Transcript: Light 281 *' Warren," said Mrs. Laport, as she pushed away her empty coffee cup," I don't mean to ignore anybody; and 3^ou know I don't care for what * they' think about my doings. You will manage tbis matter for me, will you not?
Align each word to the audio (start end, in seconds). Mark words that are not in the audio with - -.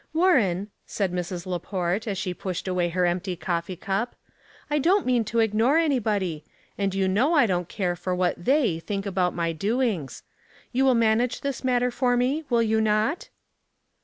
Light 0.15 0.31
281 0.31 0.47
*' 0.53 0.53
Warren," 0.55 0.67
said 0.87 1.11
Mrs. 1.13 1.45
Laport, 1.45 2.07
as 2.07 2.17
she 2.17 2.33
pushed 2.33 2.67
away 2.67 2.89
her 2.89 3.05
empty 3.05 3.35
coffee 3.35 3.75
cup," 3.75 4.15
I 4.71 4.79
don't 4.79 5.05
mean 5.05 5.23
to 5.25 5.37
ignore 5.37 5.77
anybody; 5.77 6.43
and 6.75 6.91
3^ou 6.91 7.07
know 7.07 7.35
I 7.35 7.45
don't 7.45 7.69
care 7.69 7.95
for 7.95 8.15
what 8.15 8.43
* 8.45 8.45
they' 8.45 8.79
think 8.79 9.05
about 9.05 9.35
my 9.35 9.51
doings. 9.51 10.23
You 10.71 10.85
will 10.85 10.95
manage 10.95 11.41
tbis 11.41 11.63
matter 11.63 11.91
for 11.91 12.17
me, 12.17 12.45
will 12.49 12.63
you 12.63 12.81
not? 12.81 13.29